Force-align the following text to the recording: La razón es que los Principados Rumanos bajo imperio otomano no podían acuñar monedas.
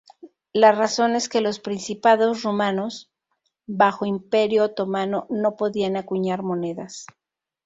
La 0.51 0.71
razón 0.71 1.13
es 1.13 1.29
que 1.29 1.41
los 1.41 1.59
Principados 1.59 2.41
Rumanos 2.41 3.11
bajo 3.67 4.07
imperio 4.07 4.63
otomano 4.63 5.27
no 5.29 5.55
podían 5.57 5.95
acuñar 5.95 6.41
monedas. 6.41 7.05